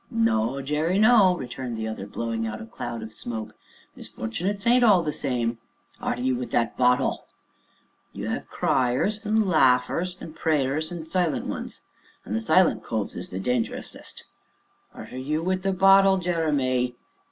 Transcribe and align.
"No, 0.09 0.63
Jerry, 0.63 0.97
no," 0.97 1.37
returned 1.37 1.77
the 1.77 1.87
other, 1.87 2.07
blowing 2.07 2.47
out 2.47 2.59
a 2.59 2.65
cloud 2.65 3.03
of 3.03 3.13
smoke; 3.13 3.53
"misfort'nates 3.95 4.65
ain't 4.65 4.83
all 4.83 5.03
the 5.03 5.13
same 5.13 5.59
(arter 5.99 6.23
you 6.23 6.35
wi' 6.35 6.45
that 6.45 6.75
bottle!) 6.75 7.25
you 8.11 8.25
'ave 8.27 8.45
Cryers, 8.51 9.23
and 9.23 9.45
Laughers, 9.47 10.17
and 10.19 10.35
Pray 10.35 10.65
ers, 10.65 10.91
and 10.91 11.07
Silent 11.07 11.45
Ones, 11.45 11.83
and 12.25 12.35
the 12.35 12.41
silent 12.41 12.83
coves 12.83 13.15
is 13.15 13.29
the 13.29 13.39
dangerousest 13.39 14.23
(arter 14.91 15.19
you 15.19 15.43
wi' 15.43 15.57
the 15.57 15.71
bottle, 15.71 16.17
Jeremy!) 16.17 16.95